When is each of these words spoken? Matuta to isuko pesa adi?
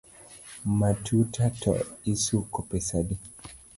Matuta 0.79 1.43
to 1.61 1.71
isuko 2.13 2.57
pesa 2.73 2.93
adi? 3.03 3.15